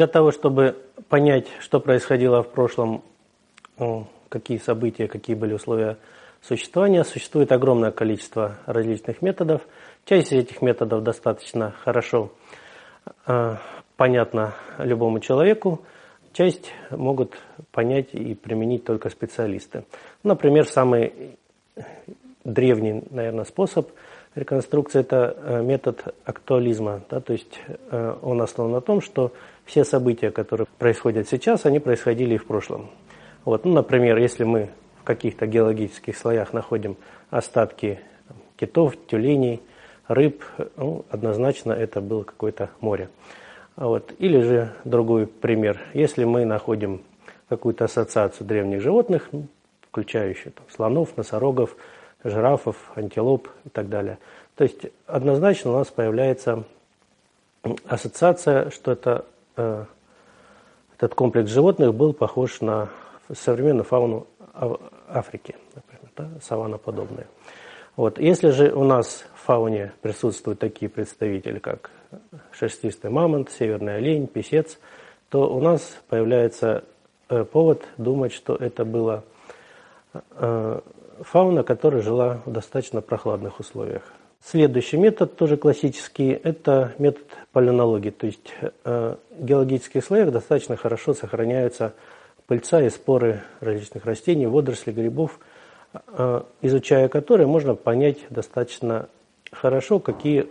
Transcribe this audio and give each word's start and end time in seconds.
Для 0.00 0.06
того, 0.06 0.30
чтобы 0.30 0.78
понять, 1.10 1.46
что 1.58 1.78
происходило 1.78 2.42
в 2.42 2.48
прошлом, 2.48 3.02
какие 4.30 4.56
события, 4.56 5.08
какие 5.08 5.36
были 5.36 5.52
условия 5.52 5.98
существования, 6.40 7.04
существует 7.04 7.52
огромное 7.52 7.90
количество 7.90 8.56
различных 8.64 9.20
методов. 9.20 9.60
Часть 10.06 10.32
из 10.32 10.38
этих 10.38 10.62
методов 10.62 11.02
достаточно 11.02 11.74
хорошо 11.84 12.32
э, 13.26 13.56
понятна 13.98 14.54
любому 14.78 15.20
человеку, 15.20 15.82
часть 16.32 16.72
могут 16.88 17.34
понять 17.70 18.14
и 18.14 18.34
применить 18.34 18.86
только 18.86 19.10
специалисты. 19.10 19.84
Например, 20.22 20.66
самый 20.66 21.36
древний, 22.42 23.02
наверное, 23.10 23.44
способ 23.44 23.90
реконструкции– 24.34 25.00
это 25.02 25.36
э, 25.36 25.62
метод 25.62 26.14
актуализма. 26.24 27.02
Да, 27.10 27.20
то 27.20 27.32
есть 27.32 27.60
э, 27.90 28.16
он 28.22 28.40
основан 28.40 28.72
на 28.72 28.80
том, 28.80 29.00
что 29.00 29.32
все 29.70 29.84
события, 29.84 30.32
которые 30.32 30.66
происходят 30.78 31.28
сейчас, 31.28 31.64
они 31.64 31.78
происходили 31.78 32.34
и 32.34 32.38
в 32.38 32.46
прошлом. 32.46 32.90
Вот, 33.44 33.64
ну, 33.64 33.72
например, 33.72 34.18
если 34.18 34.42
мы 34.42 34.70
в 35.00 35.04
каких-то 35.04 35.46
геологических 35.46 36.16
слоях 36.16 36.52
находим 36.52 36.96
остатки 37.30 38.00
китов, 38.56 38.94
тюленей, 39.06 39.62
рыб, 40.08 40.42
ну, 40.76 41.04
однозначно 41.08 41.72
это 41.72 42.00
было 42.00 42.24
какое-то 42.24 42.70
море. 42.80 43.08
Вот. 43.76 44.12
Или 44.18 44.40
же 44.40 44.74
другой 44.84 45.28
пример. 45.28 45.80
Если 45.94 46.24
мы 46.24 46.44
находим 46.44 47.02
какую-то 47.48 47.84
ассоциацию 47.84 48.46
древних 48.48 48.82
животных, 48.82 49.28
ну, 49.30 49.46
включающую 49.88 50.52
там, 50.52 50.66
слонов, 50.68 51.16
носорогов, 51.16 51.76
жирафов, 52.24 52.76
антилоп 52.96 53.48
и 53.64 53.68
так 53.68 53.88
далее. 53.88 54.18
То 54.56 54.64
есть 54.64 54.80
однозначно 55.06 55.70
у 55.70 55.74
нас 55.76 55.88
появляется 55.88 56.64
ассоциация, 57.86 58.70
что 58.70 58.92
это, 58.92 59.24
этот 60.96 61.14
комплекс 61.14 61.50
животных 61.50 61.94
был 61.94 62.12
похож 62.12 62.60
на 62.60 62.88
современную 63.32 63.84
фауну 63.84 64.26
Африки, 65.08 65.56
например, 65.74 66.10
да, 66.16 66.30
саванноподобные. 66.42 67.26
Вот. 67.96 68.18
Если 68.18 68.50
же 68.50 68.72
у 68.72 68.84
нас 68.84 69.24
в 69.34 69.46
фауне 69.46 69.92
присутствуют 70.00 70.58
такие 70.58 70.88
представители, 70.88 71.58
как 71.58 71.90
шерстистый 72.52 73.10
мамонт, 73.10 73.50
северный 73.50 73.96
олень, 73.96 74.26
писец, 74.26 74.78
то 75.28 75.52
у 75.52 75.60
нас 75.60 75.96
появляется 76.08 76.84
э, 77.28 77.44
повод 77.44 77.84
думать, 77.96 78.32
что 78.32 78.54
это 78.54 78.84
была 78.84 79.22
э, 80.14 80.80
фауна, 81.20 81.62
которая 81.62 82.02
жила 82.02 82.40
в 82.44 82.52
достаточно 82.52 83.00
прохладных 83.00 83.60
условиях. 83.60 84.02
Следующий 84.42 84.96
метод, 84.96 85.36
тоже 85.36 85.56
классический, 85.56 86.30
это 86.30 86.94
метод 86.98 87.24
палеонологии. 87.52 88.10
То 88.10 88.26
есть 88.26 88.54
э, 88.60 89.16
в 89.30 89.44
геологических 89.44 90.04
слоях 90.04 90.32
достаточно 90.32 90.76
хорошо 90.76 91.14
сохраняются 91.14 91.94
пыльца 92.46 92.82
и 92.82 92.90
споры 92.90 93.42
различных 93.60 94.06
растений, 94.06 94.46
водорослей, 94.46 94.92
грибов, 94.92 95.38
изучая 96.62 97.08
которые 97.08 97.46
можно 97.46 97.74
понять 97.74 98.18
достаточно 98.30 99.08
хорошо, 99.52 99.98
какие 100.00 100.48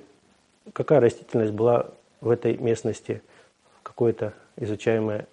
какая 0.73 0.99
растительность 0.99 1.53
была 1.53 1.87
в 2.21 2.29
этой 2.29 2.57
местности 2.57 3.21
в 3.79 3.83
какое-то 3.83 4.33
изучаемое 4.57 5.27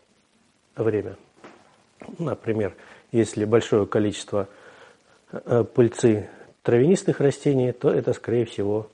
время. 0.77 1.17
Например, 2.19 2.75
если 3.13 3.45
большое 3.45 3.87
количество 3.87 4.49
э, 5.33 5.65
пыльцы 5.65 6.29
травянистых 6.67 7.21
растений, 7.21 7.71
то 7.71 7.89
это, 7.91 8.13
скорее 8.13 8.45
всего, 8.45 8.89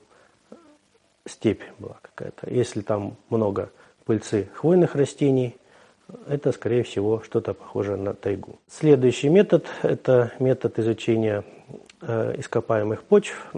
степь 1.25 1.63
была 1.79 1.97
какая-то. 2.03 2.47
Если 2.47 2.81
там 2.81 3.15
много 3.31 3.71
пыльцы 4.05 4.47
хвойных 4.53 4.93
растений, 4.93 5.55
это, 6.27 6.51
скорее 6.51 6.83
всего, 6.83 7.23
что-то 7.23 7.55
похожее 7.55 7.97
на 7.97 8.13
тайгу. 8.13 8.59
Следующий 8.69 9.29
метод– 9.29 9.65
это 9.81 10.31
метод 10.37 10.77
изучения 10.77 11.43
э, 12.01 12.35
ископаемых 12.37 13.03
почв 13.03 13.51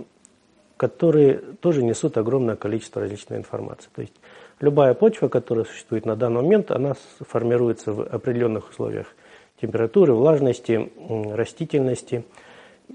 которые 0.78 1.38
тоже 1.62 1.84
несут 1.84 2.18
огромное 2.18 2.56
количество 2.56 3.02
различной 3.02 3.38
информации. 3.38 3.90
То 3.96 4.02
есть 4.02 4.14
любая 4.60 4.94
почва, 4.94 5.30
которая 5.30 5.66
существует 5.66 6.06
на 6.06 6.16
данный 6.16 6.42
момент, 6.42 6.72
она 6.72 6.96
формируется 7.22 7.94
в 7.94 8.02
определенных 8.02 8.70
условиях 8.70 9.08
температуры, 9.62 10.14
влажности, 10.14 10.92
растительности. 11.34 12.26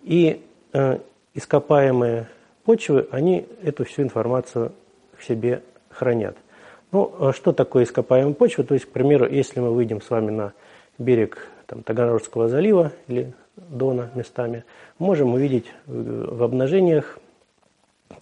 И 0.02 0.42
э, 0.72 0.98
ископаемые 1.34 2.28
почвы, 2.64 3.08
они 3.10 3.46
эту 3.62 3.84
всю 3.84 4.02
информацию 4.02 4.72
в 5.16 5.24
себе 5.24 5.62
хранят. 5.90 6.36
Ну, 6.92 7.12
а 7.18 7.32
что 7.32 7.52
такое 7.52 7.84
ископаемая 7.84 8.34
почва? 8.34 8.64
То 8.64 8.74
есть, 8.74 8.86
к 8.86 8.90
примеру, 8.90 9.28
если 9.28 9.60
мы 9.60 9.72
выйдем 9.72 10.02
с 10.02 10.10
вами 10.10 10.30
на 10.30 10.52
берег 10.98 11.46
там, 11.66 11.82
Таганрогского 11.82 12.48
залива 12.48 12.92
или 13.06 13.32
Дона 13.56 14.10
местами, 14.14 14.64
можем 14.98 15.34
увидеть 15.34 15.66
в 15.86 16.42
обнажениях 16.42 17.18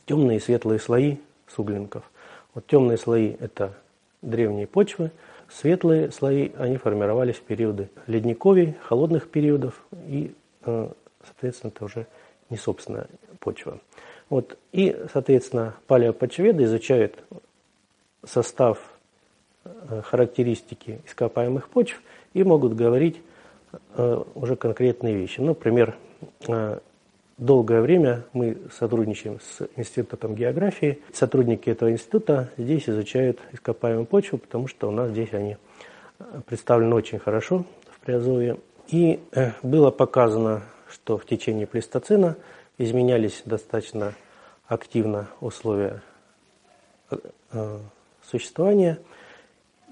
темные 0.05 0.39
и 0.39 0.41
светлые 0.41 0.79
слои 0.79 1.17
суглинков. 1.47 2.11
Вот 2.55 2.67
темные 2.67 2.99
слои– 2.99 3.37
это 3.41 3.73
древние 4.21 4.67
почвы, 4.67 5.11
светлые 5.49 6.11
слои, 6.11 6.51
они 6.59 6.77
формировались 6.77 7.37
в 7.37 7.43
периоды 7.43 7.89
ледниковий, 8.07 8.75
холодных 8.83 9.31
периодов, 9.31 9.83
и, 10.07 10.35
э, 10.65 10.89
соответственно, 11.25 11.73
это 11.75 11.85
уже 11.85 12.07
не 12.50 12.56
собственная 12.56 13.06
почва. 13.41 13.81
Вот. 14.28 14.59
И, 14.72 14.97
соответственно, 15.12 15.75
палеопочведы 15.86 16.64
изучают 16.64 17.22
состав, 18.25 18.78
э, 19.64 20.03
характеристики 20.04 21.00
ископаемых 21.06 21.69
почв 21.69 22.00
и 22.34 22.42
могут 22.42 22.75
говорить 22.75 23.20
э, 23.97 24.22
уже 24.34 24.56
конкретные 24.56 25.14
вещи. 25.14 25.41
Например, 25.41 25.97
Долгое 27.38 27.82
время 27.82 28.25
мы 28.32 28.59
сотрудничаем 28.76 29.38
с 29.38 29.69
Институтом 29.76 30.34
географии. 30.34 30.98
Сотрудники 31.12 31.70
этого 31.70 31.92
института 31.92 32.50
здесь 32.56 32.88
изучают 32.88 33.38
ископаемую 33.53 34.06
почву, 34.06 34.38
потому 34.38 34.66
что 34.66 34.88
у 34.88 34.91
нас 34.91 35.10
здесь 35.10 35.32
они 35.32 35.56
представлены 36.47 36.97
очень 36.97 37.20
хорошо 37.20 37.65
в 37.92 38.00
Приазовье. 38.00 38.59
И 38.88 39.20
э, 39.30 39.53
было 39.62 39.92
показано, 39.92 40.62
что 40.91 41.19
в 41.19 41.26
течение 41.26 41.66
плейстоцена 41.66 42.37
изменялись 42.78 43.43
достаточно 43.44 44.15
активно 44.66 45.28
условия 45.41 46.03
э, 47.53 47.78
существования. 48.28 48.98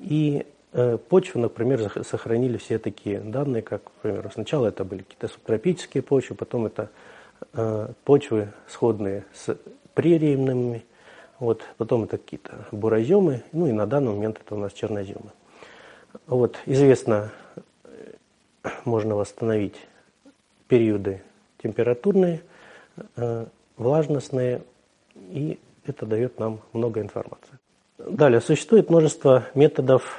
И 0.00 0.46
э, 0.72 0.98
почвы, 1.08 1.40
например, 1.40 2.04
сохранили 2.04 2.56
все 2.58 2.78
такие 2.78 3.20
данные, 3.20 3.62
как, 3.62 3.82
например, 4.02 4.30
сначала 4.32 4.66
это 4.66 4.84
были 4.84 5.02
какие-то 5.02 5.28
субтропические 5.28 6.02
почвы, 6.02 6.36
потом 6.36 6.66
это 6.66 6.90
Э, 7.52 7.88
почвы 8.04 8.52
сходные 8.68 9.24
с 9.34 9.56
прериемными, 9.94 10.84
вот, 11.38 11.62
потом 11.76 12.04
это 12.04 12.18
какие-то 12.18 12.66
бураземы, 12.70 13.42
ну 13.52 13.66
и 13.66 13.72
на 13.72 13.86
данный 13.86 14.12
момент 14.12 14.40
это 14.44 14.54
у 14.54 14.58
нас 14.58 14.72
черноземы. 14.72 15.32
Вот, 16.26 16.56
известно, 16.66 17.32
э, 17.54 18.70
можно 18.84 19.16
восстановить 19.16 19.76
периоды 20.69 21.22
температурные, 21.62 22.43
э, 23.16 23.47
влажностные, 23.77 24.62
и 25.15 25.59
это 25.84 26.06
дает 26.06 26.38
нам 26.38 26.60
много 26.72 27.00
информации. 27.00 27.59
Далее, 27.99 28.41
существует 28.41 28.91
множество 28.91 29.44
методов 29.54 30.19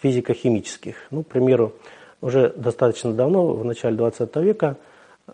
физико-химических. 0.00 0.96
Ну, 1.10 1.22
к 1.22 1.28
примеру, 1.28 1.72
уже 2.20 2.50
достаточно 2.50 3.12
давно, 3.12 3.54
в 3.54 3.64
начале 3.64 3.96
20 3.96 4.36
века, 4.36 4.76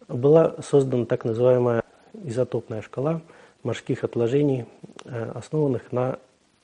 была 0.08 0.54
создана 0.62 1.06
так 1.06 1.24
называемая 1.24 1.82
изотопная 2.12 2.82
шкала 2.82 3.20
морских 3.62 4.04
отложений, 4.04 4.66
э, 5.04 5.32
основанных 5.34 5.92
на 5.92 6.18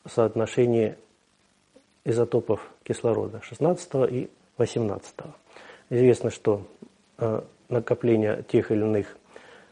соотношении 0.08 0.94
изотопов 2.04 2.60
кислорода 2.84 3.40
16 3.42 4.06
и 4.08 4.30
18. 4.58 5.14
Известно, 5.90 6.30
что 6.30 6.62
э, 7.18 7.40
накопление 7.68 8.44
тех 8.48 8.70
или 8.70 8.80
иных 8.80 9.16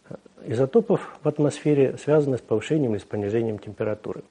э, 0.09 0.15
изотопов 0.47 1.19
в 1.23 1.29
атмосфере 1.29 1.97
связаны 1.97 2.39
с 2.39 2.41
повышением 2.41 2.93
или 2.93 3.01
с 3.01 3.05
понижением 3.05 3.59
температуры. 3.59 4.23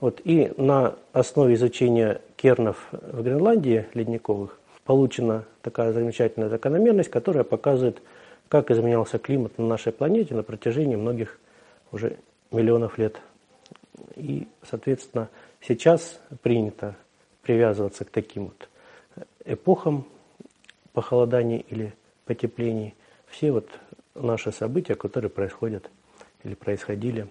Вот, 0.00 0.20
и 0.24 0.52
на 0.56 0.96
основе 1.12 1.54
изучения 1.54 2.20
кернов 2.36 2.88
в 2.90 3.22
Гренландии 3.22 3.86
ледниковых 3.94 4.58
получена 4.84 5.44
такая 5.62 5.92
замечательная 5.92 6.48
закономерность, 6.48 7.10
которая 7.10 7.44
показывает, 7.44 8.02
как 8.48 8.70
изменялся 8.70 9.18
климат 9.18 9.56
на 9.58 9.66
нашей 9.66 9.92
планете 9.92 10.34
на 10.34 10.42
протяжении 10.42 10.96
многих 10.96 11.38
уже 11.90 12.18
миллионов 12.50 12.98
лет. 12.98 13.16
И, 14.16 14.48
соответственно, 14.68 15.28
сейчас 15.60 16.20
принято 16.42 16.96
привязываться 17.42 18.04
к 18.04 18.10
таким 18.10 18.46
вот 18.46 18.68
эпохам 19.44 20.06
похолоданий 20.92 21.64
или 21.68 21.94
потеплений. 22.24 22.94
Все 23.26 23.52
вот 23.52 23.68
наши 24.14 24.52
события, 24.52 24.94
которые 24.94 25.30
происходят 25.30 25.90
или 26.44 26.54
происходили 26.54 27.28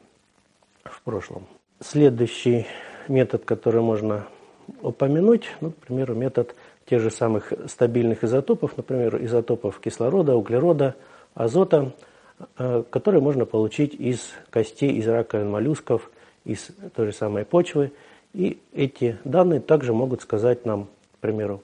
в 0.84 1.02
прошлом. 1.02 1.48
Следующий 1.80 2.66
метод, 3.08 3.46
который 3.46 3.82
можно 3.82 4.28
упомянуть, 4.82 5.46
ну, 5.62 5.72
к 5.72 5.76
примеру, 5.76 6.16
метод 6.16 6.56
тех 6.86 7.02
же 7.02 7.12
самых 7.12 7.54
стабильных 7.68 8.24
изотопов, 8.24 8.78
например, 8.78 9.24
изотопов 9.24 9.80
кислорода, 9.80 10.36
углерода, 10.36 10.96
азота, 11.34 11.94
э, 12.58 12.84
которые 12.90 13.22
можно 13.22 13.46
получить 13.46 13.94
из 13.94 14.32
костей, 14.50 14.94
из 14.94 15.08
раковин 15.08 15.50
моллюсков, 15.50 16.12
из 16.44 16.70
той 16.96 17.08
же 17.08 17.14
самой 17.14 17.46
почвы. 17.46 17.92
И 18.34 18.60
эти 18.74 19.18
данные 19.24 19.60
также 19.60 19.94
могут 19.94 20.22
сказать 20.22 20.66
нам, 20.66 20.86
к 21.16 21.18
примеру, 21.20 21.62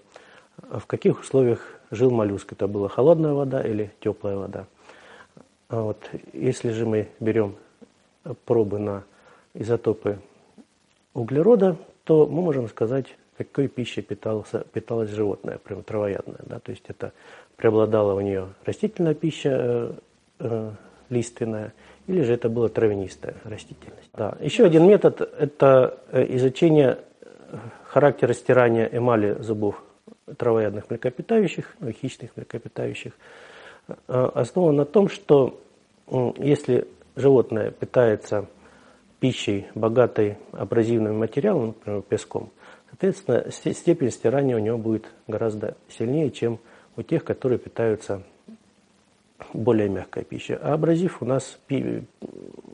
в 0.62 0.86
каких 0.86 1.19
условиях 1.19 1.62
жил 1.92 2.12
моллюск. 2.12 2.54
Это 2.54 2.68
была 2.68 2.89
холодная 2.89 3.33
вода 3.33 3.62
или 3.62 3.92
теплая 4.00 4.38
вода. 4.38 4.65
А 5.69 5.81
вот, 5.81 6.09
если 6.33 6.71
же 6.71 6.86
мы 6.86 7.09
берем 7.19 7.56
пробы 8.45 8.80
на 8.80 9.04
изотопы 9.54 10.19
углерода, 11.13 11.77
то 12.04 12.25
мы 12.25 12.42
можем 12.42 12.69
сказать, 12.69 13.07
какой 13.38 13.68
пищей 13.68 14.01
питался, 14.01 14.65
питалось 14.71 15.09
животное, 15.09 15.57
прям 15.57 15.83
травоядное. 15.83 16.39
Да? 16.45 16.59
То 16.59 16.71
есть 16.71 16.86
это 16.88 17.12
преобладала 17.56 18.13
у 18.13 18.21
нее 18.21 18.50
растительная 18.65 19.13
пища 19.13 19.50
э, 19.51 19.94
э, 20.39 20.71
лиственная, 21.09 21.74
или 22.07 22.21
же 22.21 22.33
это 22.33 22.50
была 22.50 22.69
травянистая 22.69 23.36
растительность. 23.44 24.09
Да. 24.13 24.38
Еще 24.39 24.63
один 24.63 24.88
метод– 24.88 25.21
это 25.39 26.00
э, 26.12 26.25
изучение 26.36 27.00
характера 27.86 28.33
стирания 28.33 28.89
эмали 28.92 29.38
зубов 29.42 29.83
травоядных 30.38 30.89
млекопитающих, 30.89 31.75
ну, 31.79 31.91
хищных 31.91 32.31
млекопитающих, 32.35 33.13
э, 33.88 33.94
основан 34.07 34.75
на 34.75 34.85
том, 34.85 35.09
что 35.09 35.62
если 36.38 36.88
животное 37.15 37.71
питается 37.71 38.47
пищей, 39.19 39.68
богатой 39.75 40.38
абразивным 40.51 41.19
материалом, 41.19 41.68
например, 41.68 42.01
песком, 42.03 42.51
соответственно, 42.89 43.51
степень 43.51 44.12
стирания 44.12 44.56
у 44.56 44.59
него 44.59 44.77
будет 44.77 45.06
гораздо 45.27 45.75
сильнее, 45.89 46.31
чем 46.31 46.59
у 46.95 47.01
тех, 47.01 47.23
которые 47.23 47.59
питаются 47.59 48.23
более 49.53 49.89
мягкой 49.89 50.23
пищей. 50.23 50.56
А 50.56 50.73
абразив 50.73 51.21
у 51.21 51.25
нас 51.25 51.59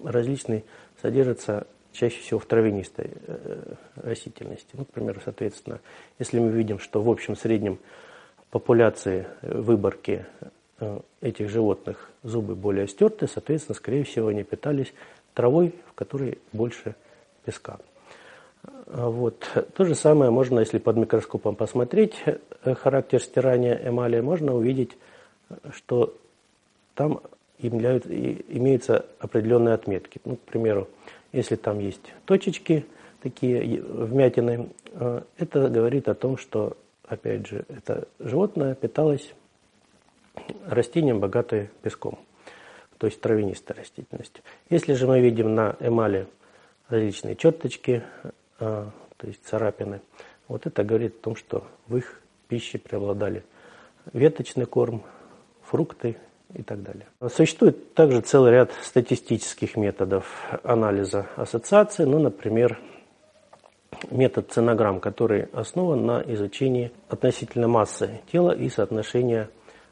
различный 0.03 0.63
содержится 1.01 1.67
чаще 1.93 2.19
всего 2.19 2.39
в 2.39 2.45
травянистой 2.45 3.11
э, 3.27 3.73
растительности. 3.95 4.69
Ну, 4.73 4.85
к 4.85 4.89
примеру, 4.89 5.21
соответственно, 5.23 5.79
если 6.19 6.39
мы 6.39 6.49
видим, 6.49 6.79
что 6.79 7.01
в 7.01 7.09
общем 7.09 7.35
среднем 7.35 7.79
популяции 8.49 9.27
э, 9.41 9.57
выборки 9.59 10.25
э, 10.79 10.99
этих 11.21 11.49
животных 11.49 12.09
зубы 12.23 12.55
более 12.55 12.87
стерты, 12.87 13.27
соответственно, 13.27 13.75
скорее 13.75 14.03
всего, 14.03 14.27
они 14.27 14.43
питались 14.43 14.93
травой, 15.33 15.73
в 15.87 15.93
которой 15.93 16.39
больше 16.51 16.95
песка. 17.45 17.79
А 18.87 19.09
вот. 19.09 19.47
То 19.75 19.85
же 19.85 19.95
самое 19.95 20.31
можно, 20.31 20.59
если 20.59 20.79
под 20.79 20.97
микроскопом 20.97 21.55
посмотреть 21.55 22.15
характер 22.63 23.21
стирания 23.21 23.79
эмали, 23.83 24.19
можно 24.21 24.55
увидеть, 24.55 24.97
что 25.71 26.15
там 26.95 27.21
имеются 27.59 29.05
определенные 29.19 29.75
отметки. 29.75 30.19
Ну, 30.25 30.35
к 30.35 30.41
примеру, 30.41 30.87
если 31.33 31.55
там 31.55 31.79
есть 31.79 32.13
точечки, 32.25 32.85
такие 33.21 33.81
вмятины, 33.81 34.69
э, 34.93 35.21
это 35.37 35.67
говорит 35.67 36.07
о 36.07 36.13
том, 36.13 36.37
что, 36.37 36.77
опять 37.05 37.47
же, 37.47 37.65
это 37.67 38.07
животное 38.19 38.75
питалось 38.75 39.33
растением, 40.65 41.19
богатое 41.19 41.71
песком, 41.81 42.19
то 42.97 43.07
есть 43.07 43.19
травянистой 43.19 43.75
растительностью. 43.75 44.43
Если 44.69 44.93
же 44.93 45.07
мы 45.07 45.19
видим 45.19 45.55
на 45.55 45.75
эмали 45.79 46.27
различные 46.87 47.35
черточки, 47.35 48.03
э, 48.23 48.31
то 48.59 49.27
есть 49.27 49.43
царапины, 49.45 50.01
вот 50.47 50.67
это 50.67 50.83
говорит 50.83 51.15
о 51.15 51.23
том, 51.23 51.35
что 51.35 51.65
в 51.87 51.97
их 51.97 52.21
пище 52.47 52.77
преобладали 52.77 53.43
веточный 54.11 54.65
корм, 54.65 55.03
фрукты 55.63 56.17
и 56.53 56.61
так 56.61 56.81
далее. 56.83 57.07
Существует 57.29 57.93
также 57.93 58.21
целый 58.21 58.51
ряд 58.51 58.71
статистических 58.81 59.75
методов 59.75 60.25
анализа 60.63 61.27
ассоциации, 61.35 62.05
ну, 62.05 62.19
например, 62.19 62.79
метод 64.11 64.51
ценограмм, 64.51 64.99
который 64.99 65.43
основан 65.53 66.05
на 66.05 66.23
изучении 66.27 66.91
относительно 67.09 67.67
массы 67.67 68.21
тела 68.31 68.51
и 68.51 68.69
соотношения 68.69 69.49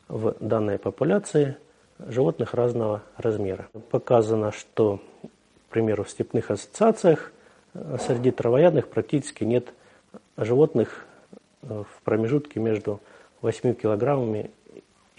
в 0.08 0.36
данной 0.40 0.78
популяции 0.78 1.58
животных 2.00 2.54
разного 2.54 3.04
размера. 3.18 3.68
Показано, 3.90 4.52
что, 4.52 5.00
к 5.68 5.72
примеру, 5.72 6.04
в 6.04 6.10
степных 6.10 6.52
ассоциациях 6.52 7.32
среди 8.00 8.32
травоядных 8.32 8.88
практически 8.90 9.44
нет 9.44 9.74
животных 10.36 11.06
в 11.62 11.86
промежутке 12.04 12.60
между 12.60 13.00
8 13.42 13.74
килограммами 13.76 14.52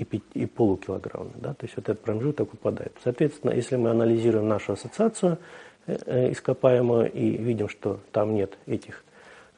и, 0.02 0.04
5, 0.04 0.22
и 0.34 0.46
полукилограммами. 0.46 1.34
Да? 1.36 1.54
То 1.54 1.64
есть 1.64 1.76
вот 1.76 1.88
этот 1.88 2.02
промежуток 2.02 2.54
упадает. 2.54 2.92
Соответственно, 3.02 3.52
если 3.52 3.76
мы 3.76 3.90
анализируем 3.90 4.48
нашу 4.48 4.72
ассоциацию 4.72 5.38
э, 5.86 5.96
э, 6.06 6.32
ископаемую 6.32 7.10
и 7.12 7.36
видим, 7.36 7.68
что 7.68 8.00
там 8.10 8.34
нет 8.34 8.58
этих 8.66 9.04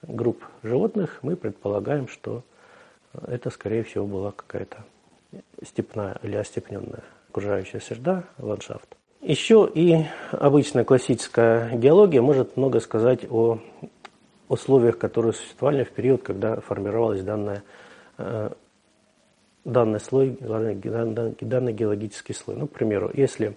групп 0.03 0.45
животных, 0.63 1.19
мы 1.23 1.37
предполагаем, 1.37 2.09
что 2.09 2.43
это, 3.27 3.51
скорее 3.51 3.85
всего, 3.85 4.07
была 4.07 4.33
какая-то 4.33 4.85
степная 5.63 6.19
или 6.23 6.37
остепненная 6.37 7.03
окружающая 7.31 7.81
среда, 7.81 8.25
ландшафт. 8.39 8.97
Еще 9.21 9.71
и 9.73 10.05
обычная 10.33 10.85
классическая 10.85 11.75
геология 11.77 12.21
может 12.21 12.57
много 12.57 12.81
сказать 12.81 13.25
о 13.31 13.59
условиях, 14.49 14.99
которые 14.99 15.33
существовали 15.33 15.85
в 15.85 15.91
период, 15.91 16.23
когда 16.23 16.61
формировалась 16.61 17.23
данная 17.23 17.63
э, 18.19 18.51
данный 19.65 20.01
слой, 20.01 20.37
данный 20.41 21.73
геологический 21.73 22.35
слой. 22.35 22.57
Ну, 22.57 22.67
к 22.67 22.73
примеру, 22.73 23.11
если 23.15 23.57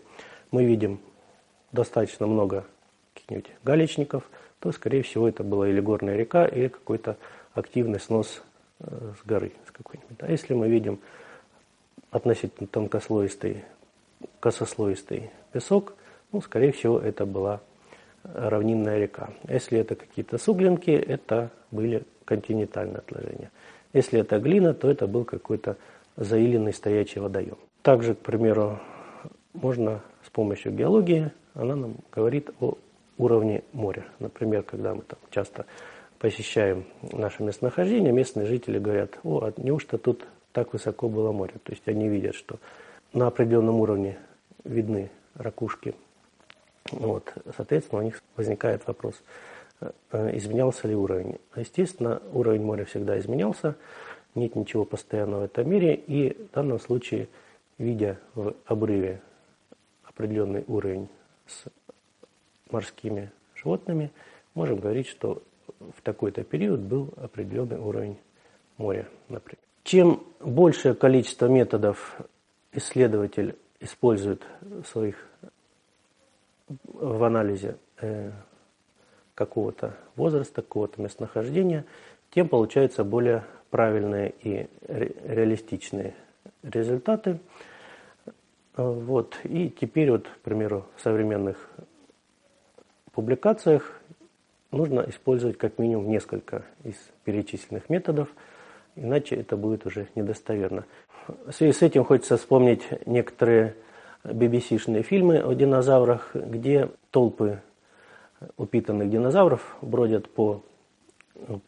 мы 0.52 0.66
видим 0.66 1.00
достаточно 1.72 2.28
много 2.28 2.66
каких-нибудь 3.14 3.52
галечников, 3.64 4.24
то, 4.60 4.72
скорее 4.72 5.04
всего, 5.04 5.28
это 5.28 5.44
была 5.44 5.68
или 5.68 5.80
горная 5.80 6.16
река, 6.16 6.46
или 6.46 6.68
какой-то 6.68 7.18
активный 7.54 8.00
снос 8.00 8.42
э, 8.80 9.14
с 9.22 9.28
горы 9.28 9.54
с 9.68 9.72
какой-нибудь. 9.72 10.18
А 10.20 10.32
если 10.32 10.54
мы 10.54 10.70
видим 10.70 11.00
относительно 12.10 12.68
тонкослоистый, 12.68 13.66
косослоистый 14.40 15.30
песок, 15.52 15.96
ну, 16.32 16.42
скорее 16.42 16.72
всего, 16.72 17.00
это 17.00 17.26
была 17.26 17.62
равнинная 18.24 19.00
река. 19.00 19.30
Если 19.48 19.80
это 19.80 19.96
какие-то 19.96 20.38
суглинки, 20.38 20.92
это 20.92 21.52
были 21.72 22.04
континентальные 22.26 22.98
отложения. 22.98 23.52
Если 23.94 24.20
это 24.20 24.40
глина, 24.40 24.74
то 24.74 24.90
это 24.90 25.08
был 25.08 25.24
какой-то 25.24 25.78
заиленный 26.18 26.74
стоячий 26.74 27.22
водоем. 27.22 27.58
Также, 27.84 28.16
к 28.16 28.20
примеру, 28.20 28.80
можно 29.54 30.02
с 30.26 30.30
помощью 30.30 30.74
геологии, 30.74 31.32
она 31.54 31.76
нам 31.76 31.96
говорит 32.12 32.50
о 32.60 32.78
уровне 33.18 33.64
моря. 33.72 34.06
Например, 34.20 34.64
когда 34.64 34.94
мы 34.94 35.04
там 35.04 35.20
часто 35.30 35.66
посещаем 36.20 36.86
наше 37.02 37.44
местонахождение, 37.44 38.12
местные 38.12 38.48
жители 38.48 38.80
говорят, 38.80 39.18
о, 39.24 39.46
а 39.46 39.54
неужто 39.58 39.98
тут 39.98 40.26
так 40.52 40.74
высоко 40.74 41.08
было 41.08 41.32
море? 41.32 41.54
То 41.64 41.72
есть 41.72 41.88
они 41.88 42.10
видят, 42.10 42.36
что 42.36 42.60
на 43.14 43.28
определенном 43.28 43.80
уровне 43.80 44.18
видны 44.64 45.10
ракушки. 45.36 45.96
Вот. 46.92 47.34
Соответственно, 47.56 48.02
у 48.02 48.06
них 48.06 48.22
возникает 48.36 48.86
вопрос, 48.88 49.22
э, 49.82 50.38
изменялся 50.38 50.88
ли 50.88 50.96
уровень. 50.96 51.38
Естественно, 51.56 52.22
уровень 52.32 52.64
моря 52.64 52.86
всегда 52.86 53.18
изменялся 53.20 53.76
нет 54.38 54.56
ничего 54.56 54.86
постоянного 54.86 55.42
в 55.42 55.46
этом 55.46 55.70
мире, 55.70 55.96
и 55.96 56.34
в 56.34 56.52
данном 56.54 56.80
случае, 56.80 57.28
видя 57.78 58.20
в 58.36 58.56
обрыве 58.66 59.22
определенный 60.04 60.64
уровень 60.68 61.10
с 61.46 61.66
морскими 62.72 63.32
животными, 63.56 64.12
можем 64.54 64.80
говорить, 64.80 65.08
что 65.08 65.42
в 65.80 66.02
такой-то 66.02 66.44
период 66.44 66.80
был 66.80 67.14
определенный 67.18 67.78
уровень 67.78 68.18
моря, 68.78 69.08
например. 69.30 69.60
Чем 69.84 70.24
большее 70.40 70.96
количество 70.96 71.48
методов 71.48 72.20
исследователь 72.72 73.56
использует 73.80 74.44
в 74.62 74.84
своих 74.86 75.16
в 76.86 77.24
анализе 77.24 77.78
э, 78.02 78.32
какого-то 79.36 79.96
возраста, 80.16 80.62
какого-то 80.62 81.02
местонахождения, 81.02 81.86
тем 82.32 82.50
получается 82.50 83.04
более 83.04 83.46
правильные 83.70 84.34
и 84.42 84.68
реалистичные 84.88 86.14
результаты. 86.64 87.40
Вот. 88.76 89.38
И 89.44 89.70
теперь, 89.70 90.12
вот, 90.12 90.28
к 90.28 90.40
примеру, 90.40 90.86
в 90.96 91.02
современных 91.02 91.70
публикациях 93.12 94.02
нужно 94.72 95.02
использовать 95.08 95.58
как 95.58 95.80
минимум 95.80 96.10
несколько 96.10 96.64
из 96.84 96.96
перечисленных 97.24 97.90
методов, 97.90 98.30
иначе 98.96 99.36
это 99.36 99.58
будет 99.58 99.86
уже 99.86 100.08
недостоверно. 100.16 100.86
В 101.28 101.52
связи 101.52 101.74
с 101.74 101.82
этим 101.82 102.04
хочется 102.04 102.38
вспомнить 102.38 102.88
некоторые 103.06 103.76
BBC-шные 104.24 105.02
фильмы 105.02 105.40
о 105.40 105.54
динозаврах, 105.54 106.32
где 106.36 106.90
толпы 107.12 107.62
упитанных 108.58 109.10
динозавров 109.10 109.78
бродят 109.82 110.30
по 110.30 110.62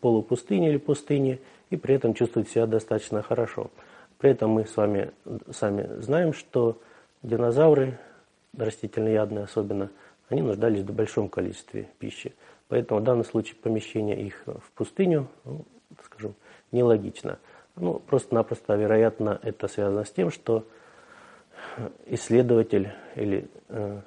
полупустыне 0.02 0.70
или 0.70 0.78
пустыне 0.78 1.40
и 1.70 1.78
при 1.78 1.96
этом 1.96 2.14
чувствуют 2.14 2.50
себя 2.50 2.66
достаточно 2.66 3.22
хорошо. 3.22 3.70
При 4.18 4.32
этом 4.32 4.52
мы 4.52 4.66
с 4.66 4.76
вами 4.76 5.12
сами 5.52 6.02
знаем, 6.02 6.34
что 6.34 6.82
динозавры, 7.24 7.98
растительноядные 8.58 9.46
особенно, 9.46 9.92
они 10.28 10.42
нуждались 10.42 10.82
в 10.82 10.94
большом 10.94 11.30
количестве 11.30 11.90
пищи. 12.00 12.34
Поэтому 12.68 13.00
в 13.00 13.04
данном 13.04 13.24
случае 13.24 13.56
помещение 13.56 14.22
их 14.22 14.44
в 14.46 14.72
пустыню, 14.76 15.28
ну, 15.46 15.66
скажем, 16.04 16.36
нелогично. 16.72 17.40
Ну, 17.76 18.00
просто-напросто, 18.00 18.76
вероятно, 18.76 19.40
это 19.42 19.68
связано 19.68 20.04
с 20.04 20.12
тем, 20.12 20.30
что 20.30 20.68
исследователь 22.06 22.92
или 23.16 23.50
э, 23.70 24.02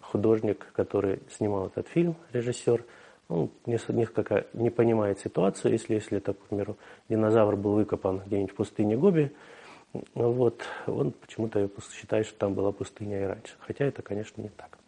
художник, 0.00 0.66
который 0.72 1.20
снимал 1.30 1.66
этот 1.66 1.88
фильм, 1.88 2.16
режиссер, 2.32 2.84
он 3.28 3.50
несколько 3.66 4.46
не 4.52 4.70
понимает 4.70 5.18
ситуацию, 5.18 5.72
если, 5.72 5.94
если 5.94 6.18
это, 6.18 6.34
к 6.34 6.38
примеру, 6.38 6.76
динозавр 7.08 7.56
был 7.56 7.74
выкопан 7.74 8.22
где-нибудь 8.26 8.52
в 8.52 8.56
пустыне 8.56 8.96
Гоби, 8.96 9.32
вот, 10.14 10.62
он 10.86 11.12
почему-то 11.12 11.68
считает, 11.92 12.26
что 12.26 12.38
там 12.38 12.54
была 12.54 12.72
пустыня 12.72 13.22
и 13.22 13.24
раньше. 13.24 13.54
Хотя 13.60 13.86
это, 13.86 14.02
конечно, 14.02 14.42
не 14.42 14.50
так. 14.50 14.78